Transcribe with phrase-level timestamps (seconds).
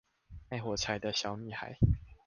[0.49, 1.77] 賣火柴的小女孩